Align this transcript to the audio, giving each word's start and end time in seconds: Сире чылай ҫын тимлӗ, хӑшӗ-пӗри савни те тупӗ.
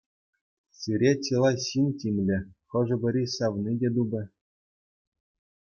Сире 0.77 1.11
чылай 1.27 1.57
ҫын 1.65 1.87
тимлӗ, 1.99 2.39
хӑшӗ-пӗри 2.71 3.23
савни 3.35 3.73
те 3.79 3.89
тупӗ. 3.95 4.23